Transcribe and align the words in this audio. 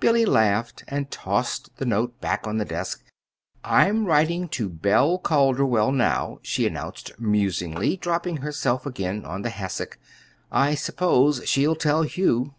Billy 0.00 0.24
laughed, 0.24 0.82
and 0.88 1.10
tossed 1.10 1.76
the 1.76 1.84
note 1.84 2.18
back 2.18 2.46
on 2.46 2.56
the 2.56 2.64
desk. 2.64 3.04
"I'm 3.62 4.06
writing 4.06 4.48
to 4.48 4.70
Belle 4.70 5.18
Calderwell, 5.18 5.92
now," 5.92 6.38
she 6.40 6.66
announced 6.66 7.12
musingly, 7.20 7.98
dropping 7.98 8.38
herself 8.38 8.86
again 8.86 9.26
on 9.26 9.42
the 9.42 9.50
hassock. 9.50 9.98
"I 10.50 10.74
suppose 10.74 11.42
she'll 11.46 11.76
tell 11.76 12.00
Hugh." 12.00 12.54